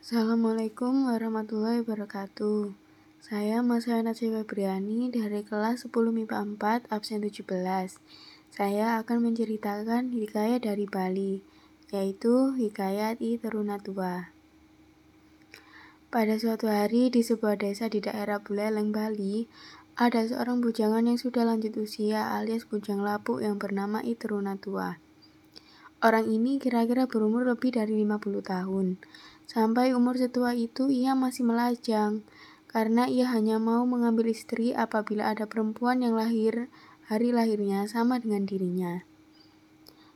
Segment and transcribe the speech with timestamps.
[0.00, 2.72] Assalamualaikum warahmatullahi wabarakatuh.
[3.20, 7.44] Saya Mas Hana Febriani dari kelas 10 MIPA 4 absen 17.
[8.48, 11.44] Saya akan menceritakan hikayat dari Bali,
[11.92, 14.32] yaitu hikayat I Terunatua.
[16.08, 19.52] Pada suatu hari di sebuah desa di daerah Buleleng, Bali,
[20.00, 24.96] ada seorang bujangan yang sudah lanjut usia alias bujang lapuk yang bernama I Terunatua.
[26.00, 28.96] Orang ini kira-kira berumur lebih dari 50 tahun.
[29.50, 32.22] Sampai umur setua itu ia masih melajang,
[32.70, 36.70] karena ia hanya mau mengambil istri apabila ada perempuan yang lahir
[37.10, 39.02] hari lahirnya sama dengan dirinya.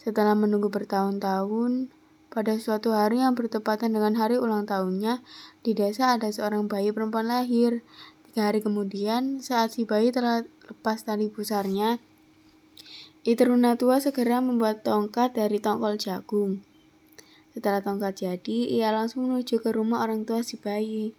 [0.00, 1.92] Setelah menunggu bertahun-tahun,
[2.32, 5.20] pada suatu hari yang bertepatan dengan hari ulang tahunnya,
[5.60, 7.84] di desa ada seorang bayi perempuan lahir.
[8.32, 12.00] Tiga hari kemudian, saat si bayi telah lepas tali pusarnya,
[13.28, 16.64] Iteruna segera membuat tongkat dari tongkol jagung.
[17.52, 21.16] Setelah tongkat jadi, ia langsung menuju ke rumah orang tua si bayi.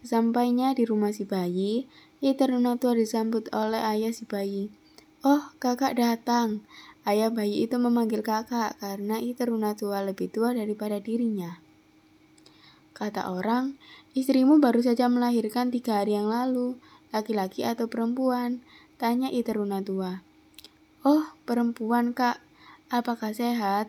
[0.00, 1.84] Sampainya di rumah si bayi,
[2.24, 4.72] ia teruna tua disambut oleh ayah si bayi.
[5.20, 6.64] Oh, kakak datang.
[7.04, 11.60] Ayah bayi itu memanggil kakak karena ia teruna tua lebih tua daripada dirinya.
[12.96, 13.76] Kata orang,
[14.16, 16.76] istrimu baru saja melahirkan tiga hari yang lalu,
[17.12, 18.64] laki-laki atau perempuan?
[19.00, 20.20] Tanya teruna tua.
[21.00, 22.40] Oh, perempuan kak,
[22.92, 23.88] apakah sehat?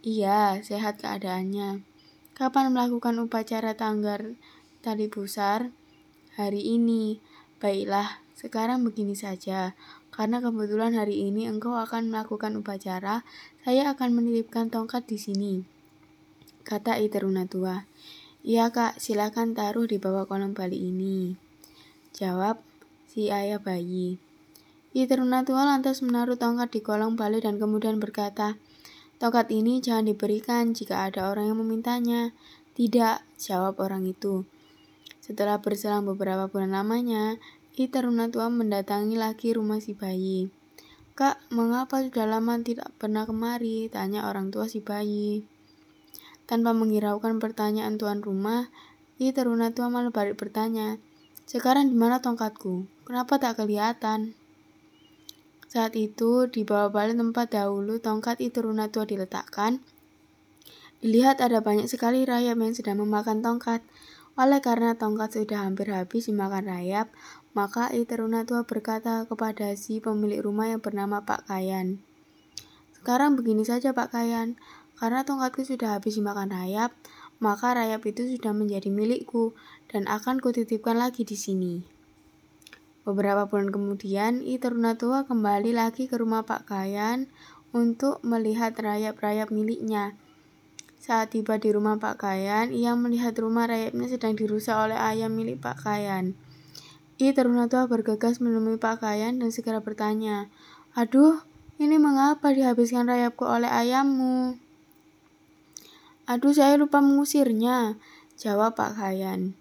[0.00, 1.84] Iya, sehat keadaannya.
[2.32, 4.32] Kapan melakukan upacara tanggar
[4.80, 5.76] tali pusar?
[6.40, 7.20] Hari ini.
[7.60, 9.76] Baiklah, sekarang begini saja.
[10.08, 13.28] Karena kebetulan hari ini engkau akan melakukan upacara,
[13.60, 15.54] saya akan menitipkan tongkat di sini.
[16.64, 17.84] Kata Iteruna tua.
[18.40, 21.36] Iya kak, silakan taruh di bawah kolong bali ini.
[22.16, 22.56] Jawab
[23.04, 24.16] si ayah bayi.
[24.96, 28.56] Iteruna tua lantas menaruh tongkat di kolong bali dan kemudian berkata,
[29.20, 32.32] Tongkat ini jangan diberikan jika ada orang yang memintanya.
[32.72, 34.48] Tidak, jawab orang itu.
[35.20, 37.36] Setelah berselang beberapa bulan lamanya,
[37.76, 40.48] I taruna tua mendatangi lagi rumah si bayi.
[41.12, 43.92] Kak, mengapa sudah lama tidak pernah kemari?
[43.92, 45.44] Tanya orang tua si bayi.
[46.48, 48.72] Tanpa menghiraukan pertanyaan tuan rumah,
[49.20, 50.96] I taruna tua malah balik bertanya,
[51.44, 52.88] sekarang di mana tongkatku?
[53.04, 54.32] Kenapa tak kelihatan?
[55.70, 59.78] Saat itu, di bawah balai tempat dahulu tongkat itu runa tua diletakkan,
[60.98, 63.78] dilihat ada banyak sekali rayap yang sedang memakan tongkat.
[64.34, 67.14] Oleh karena tongkat sudah hampir habis dimakan rayap,
[67.54, 72.02] maka Iteruna tua berkata kepada si pemilik rumah yang bernama Pak Kayan.
[72.98, 74.58] Sekarang begini saja Pak Kayan,
[74.98, 76.90] karena tongkatku sudah habis dimakan rayap,
[77.38, 79.54] maka rayap itu sudah menjadi milikku
[79.86, 81.99] dan akan kutitipkan lagi di sini.
[83.00, 87.32] Beberapa bulan kemudian, I Tua kembali lagi ke rumah Pak Kayan
[87.72, 90.12] untuk melihat rayap-rayap miliknya.
[91.00, 95.64] Saat tiba di rumah Pak Kayan, ia melihat rumah rayapnya sedang dirusak oleh ayam milik
[95.64, 96.36] Pak Kayan.
[97.16, 100.52] I Tua bergegas menemui Pak Kayan dan segera bertanya,
[100.92, 101.40] Aduh,
[101.80, 104.60] ini mengapa dihabiskan rayapku oleh ayammu?
[106.28, 107.96] Aduh, saya lupa mengusirnya,
[108.36, 109.59] jawab Pak Kayan.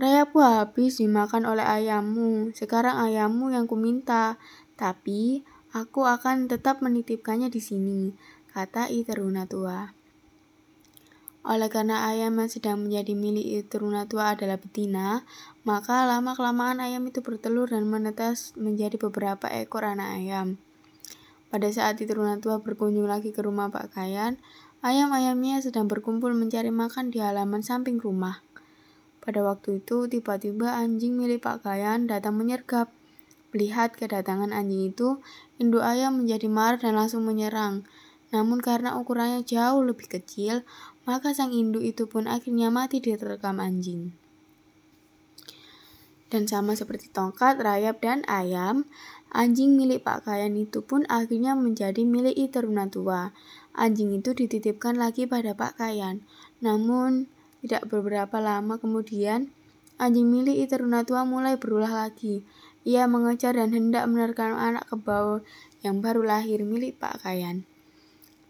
[0.00, 2.56] Rayapku habis dimakan oleh ayammu.
[2.56, 4.40] Sekarang ayammu yang kuminta,
[4.80, 5.44] tapi
[5.76, 8.16] aku akan tetap menitipkannya di sini,
[8.48, 9.92] kata I teruna tua.
[11.44, 15.28] Oleh karena ayam yang sedang menjadi milik I teruna tua adalah betina,
[15.68, 20.56] maka lama-kelamaan ayam itu bertelur dan menetas menjadi beberapa ekor anak ayam.
[21.52, 24.40] Pada saat I teruna tua berkunjung lagi ke rumah Pak Kayan,
[24.80, 28.40] ayam-ayamnya sedang berkumpul mencari makan di halaman samping rumah.
[29.20, 32.88] Pada waktu itu, tiba-tiba anjing milik Pak Kayan datang menyergap.
[33.52, 35.20] Melihat kedatangan anjing itu,
[35.60, 37.84] induk ayam menjadi marah dan langsung menyerang.
[38.32, 40.62] Namun karena ukurannya jauh lebih kecil,
[41.04, 44.14] maka sang induk itu pun akhirnya mati diterkam anjing.
[46.30, 48.86] Dan sama seperti tongkat, rayap, dan ayam,
[49.34, 53.34] anjing milik Pak Kayan itu pun akhirnya menjadi milik Iteruna tua.
[53.74, 56.22] Anjing itu dititipkan lagi pada Pak Kayan.
[56.62, 57.26] Namun,
[57.60, 59.52] tidak beberapa lama kemudian,
[60.00, 62.40] anjing milik Iterunatua mulai berulah lagi.
[62.88, 65.44] Ia mengejar dan hendak menerkam anak kebau
[65.84, 67.68] yang baru lahir milik Pak Kayan.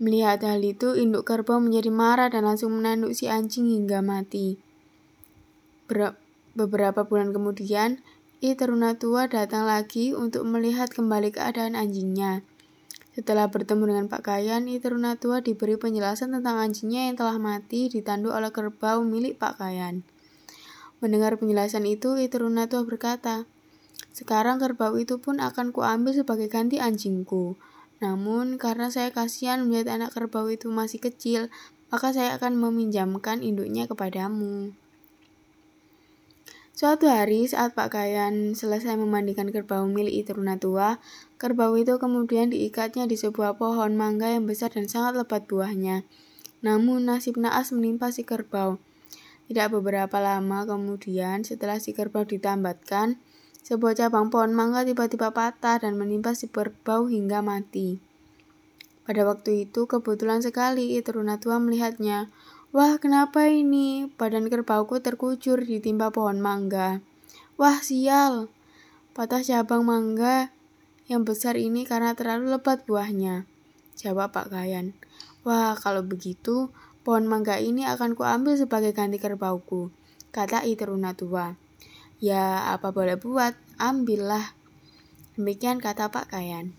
[0.01, 4.57] Melihat hal itu, induk kerbau menjadi marah dan langsung menanduk si anjing hingga mati.
[5.91, 6.17] Ber
[6.57, 8.01] beberapa bulan kemudian,
[8.41, 12.41] I Terunatua datang lagi untuk melihat kembali keadaan anjingnya.
[13.11, 18.31] Setelah bertemu dengan Pak Kayan, Iteruna tua diberi penjelasan tentang anjingnya yang telah mati ditanduk
[18.31, 20.07] oleh kerbau milik Pak Kayan.
[21.03, 23.51] Mendengar penjelasan itu, Iteruna tua berkata,
[24.15, 27.59] sekarang kerbau itu pun akan kuambil sebagai ganti anjingku.
[27.99, 31.51] Namun, karena saya kasihan melihat anak kerbau itu masih kecil,
[31.91, 34.71] maka saya akan meminjamkan induknya kepadamu.
[36.81, 40.25] Suatu hari saat Pak Kayan selesai memandikan kerbau milik
[40.57, 40.97] tua,
[41.37, 46.09] kerbau itu kemudian diikatnya di sebuah pohon mangga yang besar dan sangat lebat buahnya.
[46.65, 48.81] Namun nasib naas menimpa si kerbau.
[49.53, 53.21] Tidak beberapa lama kemudian setelah si kerbau ditambatkan,
[53.61, 58.01] sebuah cabang pohon mangga tiba-tiba patah dan menimpa si kerbau hingga mati.
[59.05, 62.33] Pada waktu itu kebetulan sekali tua melihatnya.
[62.71, 64.07] Wah, kenapa ini?
[64.15, 67.03] Badan kerbauku terkucur ditimpa pohon mangga.
[67.59, 68.47] Wah, sial.
[69.11, 70.55] Patah cabang mangga
[71.11, 73.43] yang besar ini karena terlalu lebat buahnya.
[73.99, 74.95] Jawab Pak Kayan.
[75.43, 76.71] Wah, kalau begitu,
[77.03, 79.91] pohon mangga ini akan kuambil sebagai ganti kerbauku,
[80.31, 81.59] kata Iteruna tua.
[82.23, 84.55] Ya, apa boleh buat, ambillah.
[85.35, 86.79] Demikian kata Pak Kayan.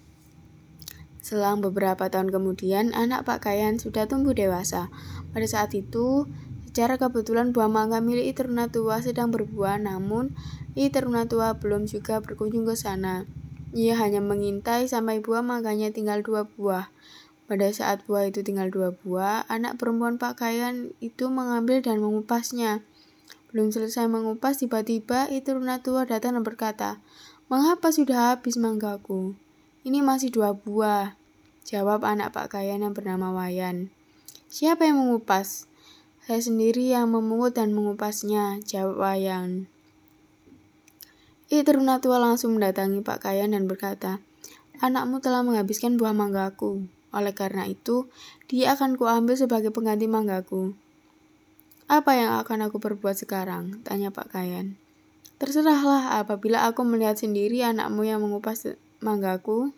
[1.20, 4.88] Selang beberapa tahun kemudian, anak Pak Kayan sudah tumbuh dewasa.
[5.32, 6.28] Pada saat itu,
[6.68, 8.36] secara kebetulan buah mangga milik
[8.72, 10.36] tua sedang berbuah, namun
[11.28, 13.28] tua belum juga berkunjung ke sana.
[13.72, 16.92] Ia hanya mengintai sampai buah mangganya tinggal dua buah.
[17.48, 22.84] Pada saat buah itu tinggal dua buah, anak perempuan Pak Kayan itu mengambil dan mengupasnya.
[23.52, 25.28] Belum selesai mengupas, tiba-tiba
[25.84, 27.04] tua datang dan berkata,
[27.52, 29.36] Mengapa sudah habis manggaku?
[29.84, 31.20] Ini masih dua buah.
[31.68, 33.92] Jawab anak Pak Kayan yang bernama Wayan.
[34.52, 35.64] Siapa yang mengupas?
[36.28, 39.72] Saya sendiri yang memungut dan mengupasnya, jawab Wayang.
[41.48, 44.20] I teruna tua langsung mendatangi Pak Kayan dan berkata,
[44.84, 46.84] Anakmu telah menghabiskan buah manggaku.
[47.16, 48.12] Oleh karena itu,
[48.52, 50.76] dia akan kuambil sebagai pengganti manggaku.
[51.88, 53.80] Apa yang akan aku perbuat sekarang?
[53.88, 54.76] Tanya Pak Kayan.
[55.40, 58.68] Terserahlah apabila aku melihat sendiri anakmu yang mengupas
[59.00, 59.72] manggaku.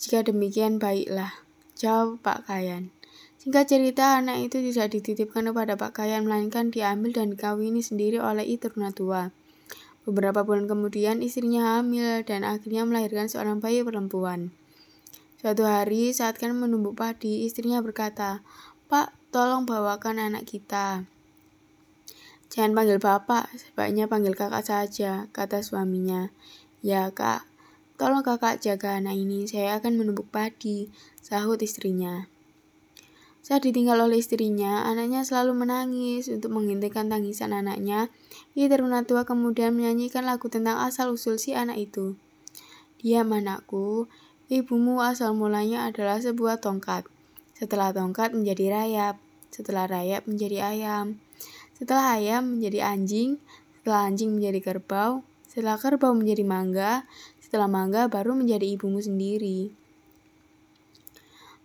[0.00, 1.36] Jika demikian, baiklah.
[1.76, 2.95] Jawab Pak Kayan.
[3.46, 8.42] Singkat cerita, anak itu tidak dititipkan kepada Pak Kayan, melainkan diambil dan dikawini sendiri oleh
[8.42, 9.30] Iteruna tua.
[10.02, 14.50] Beberapa bulan kemudian, istrinya hamil dan akhirnya melahirkan seorang bayi perempuan.
[15.38, 18.42] Suatu hari, saat kan menumbuk padi, istrinya berkata,
[18.90, 21.06] Pak, tolong bawakan anak kita.
[22.50, 26.34] Jangan panggil bapak, sebaiknya panggil kakak saja, kata suaminya.
[26.82, 27.46] Ya kak,
[27.94, 30.90] tolong kakak jaga anak ini, saya akan menumbuk padi,
[31.22, 32.26] sahut istrinya.
[33.46, 36.26] Saat ditinggal oleh istrinya, anaknya selalu menangis.
[36.26, 38.10] Untuk menghentikan tangisan anaknya,
[38.58, 42.18] Iteruna tua kemudian menyanyikan lagu tentang asal-usul si anak itu.
[42.98, 44.10] Diam anakku,
[44.50, 47.06] ibumu asal mulanya adalah sebuah tongkat.
[47.54, 49.22] Setelah tongkat menjadi rayap,
[49.54, 51.22] setelah rayap menjadi ayam,
[51.78, 53.38] setelah ayam menjadi anjing,
[53.78, 57.06] setelah anjing menjadi kerbau, setelah kerbau menjadi mangga,
[57.38, 59.70] setelah mangga baru menjadi ibumu sendiri.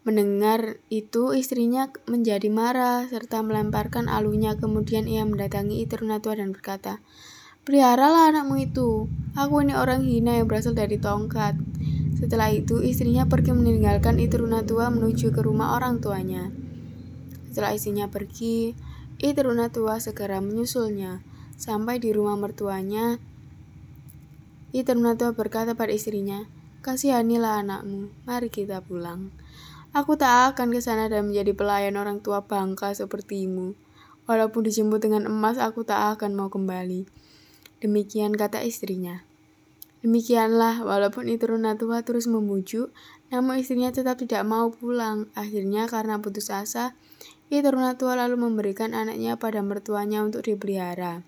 [0.02, 4.58] Mendengar itu, istrinya menjadi marah serta melemparkan alunya.
[4.58, 5.86] Kemudian ia mendatangi
[6.18, 7.06] tua dan berkata,
[7.62, 9.06] Peliharalah anakmu itu.
[9.38, 11.54] Aku ini orang hina yang berasal dari tongkat.
[12.18, 14.18] Setelah itu, istrinya pergi meninggalkan
[14.66, 16.50] tua menuju ke rumah orang tuanya.
[17.54, 18.74] Setelah istrinya pergi,
[19.70, 21.22] tua segera menyusulnya.
[21.62, 23.22] Sampai di rumah mertuanya,
[25.14, 26.50] tua berkata pada istrinya,
[26.82, 29.30] Kasihanilah anakmu, mari kita pulang.
[29.92, 33.76] Aku tak akan ke sana dan menjadi pelayan orang tua bangka sepertimu.
[34.24, 37.04] Walaupun dijemput dengan emas, aku tak akan mau kembali.
[37.84, 39.28] Demikian kata istrinya.
[40.00, 42.88] Demikianlah, walaupun itu Runa tua terus memujuk,
[43.36, 45.28] namun istrinya tetap tidak mau pulang.
[45.36, 46.96] Akhirnya karena putus asa,
[47.52, 51.22] itu Runa tua lalu memberikan anaknya pada mertuanya untuk dipelihara.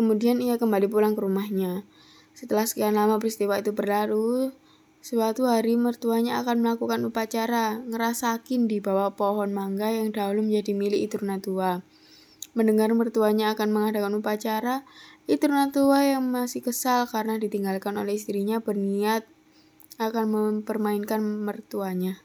[0.00, 1.84] Kemudian ia kembali pulang ke rumahnya.
[2.32, 4.56] Setelah sekian lama peristiwa itu berlalu,
[5.04, 11.12] Suatu hari mertuanya akan melakukan upacara ngerasakin di bawah pohon mangga yang dahulu menjadi milik
[11.12, 11.84] Iturna tua.
[12.56, 14.88] Mendengar mertuanya akan mengadakan upacara,
[15.28, 19.28] Iturna tua yang masih kesal karena ditinggalkan oleh istrinya berniat
[20.00, 22.24] akan mempermainkan mertuanya.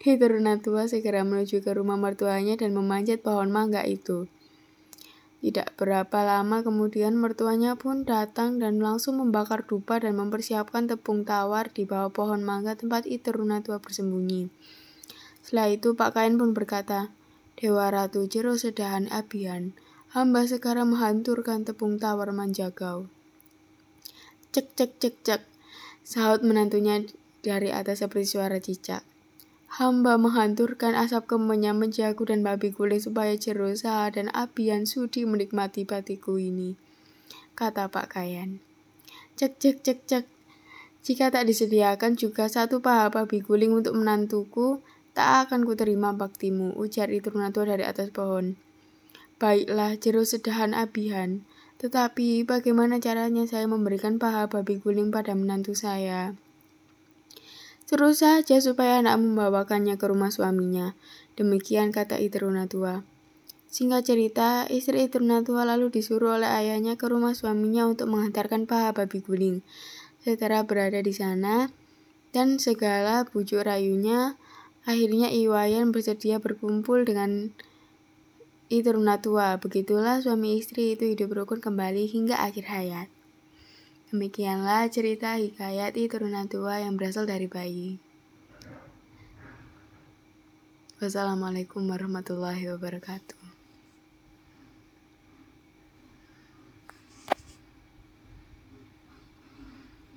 [0.00, 4.32] Iturna tua segera menuju ke rumah mertuanya dan memanjat pohon mangga itu.
[5.44, 11.68] Tidak berapa lama kemudian mertuanya pun datang dan langsung membakar dupa dan mempersiapkan tepung tawar
[11.70, 14.48] di bawah pohon mangga tempat itu Runa tua bersembunyi.
[15.44, 17.14] Setelah itu Pak Kain pun berkata,
[17.54, 19.72] Dewa Ratu Jero Sedahan Abian,
[20.10, 23.06] hamba sekarang menghancurkan tepung tawar manjagau.
[24.50, 25.42] Cek cek cek cek,
[26.02, 27.06] sahut menantunya
[27.46, 29.15] dari atas seperti suara cicak.
[29.76, 36.40] Hamba menghancurkan asap kemenyan menjagu dan babi guling supaya Jerosa dan Abian sudi menikmati batiku
[36.40, 36.80] ini.
[37.52, 38.64] Kata Pak Kayan.
[39.36, 40.24] Cek cek cek cek.
[41.04, 44.80] Jika tak disediakan juga satu paha babi guling untuk menantuku,
[45.16, 48.60] Tak akan kuterima baktimu, ujar Itrunatua dari atas pohon.
[49.40, 51.40] Baiklah, jeru sedahan abihan.
[51.80, 56.36] Tetapi bagaimana caranya saya memberikan paha babi guling pada menantu saya?
[57.86, 60.98] Suruh saja supaya anak membawakannya ke rumah suaminya.
[61.38, 63.06] Demikian kata Itrunatua.
[63.70, 69.22] Singkat cerita, istri Itrunatua lalu disuruh oleh ayahnya ke rumah suaminya untuk menghantarkan paha babi
[69.22, 69.62] guling.
[70.18, 71.70] Setelah berada di sana,
[72.34, 74.34] dan segala bujuk rayunya,
[74.82, 77.54] akhirnya Iwayan bersedia berkumpul dengan
[78.66, 78.90] itu
[79.22, 79.62] tua.
[79.62, 83.08] Begitulah suami istri itu hidup rukun kembali hingga akhir hayat.
[84.16, 86.16] Demikianlah cerita hikayat itu
[86.48, 88.00] tua yang berasal dari bayi.
[90.96, 93.45] Wassalamualaikum warahmatullahi wabarakatuh.